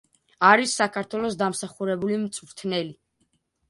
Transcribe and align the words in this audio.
არის 0.47 0.73
საქართველოს 0.79 1.39
დამსახურებული 1.43 2.21
მწვრთნელი. 2.27 2.95